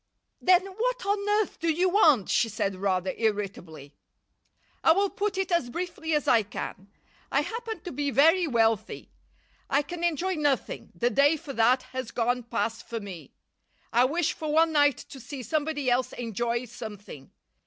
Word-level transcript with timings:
"Then 0.41 0.65
what 0.65 1.05
on 1.05 1.29
earth 1.29 1.59
do 1.59 1.71
you 1.71 1.87
want?" 1.87 2.27
she 2.27 2.49
said 2.49 2.75
rather 2.75 3.13
irritably. 3.17 3.93
"I 4.83 4.93
will 4.93 5.11
put 5.11 5.37
it 5.37 5.51
as 5.51 5.69
briefly 5.69 6.15
as 6.15 6.27
I 6.27 6.41
can. 6.41 6.91
I 7.31 7.41
happen 7.41 7.81
to 7.81 7.91
be 7.91 8.09
very 8.09 8.47
wealthy. 8.47 9.11
I 9.69 9.83
can 9.83 10.03
enjoy 10.03 10.33
nothing 10.33 10.91
the 10.95 11.11
day 11.11 11.37
for 11.37 11.53
that 11.53 11.83
has 11.93 12.09
gone 12.09 12.41
past 12.41 12.89
for 12.89 12.99
me. 12.99 13.35
I 13.93 14.05
wish 14.05 14.33
for 14.33 14.51
one 14.51 14.71
night 14.71 14.97
to 14.97 15.19
see 15.19 15.43
somebody 15.43 15.87
else 15.91 16.13
enjoy 16.13 16.65
something. 16.65 17.29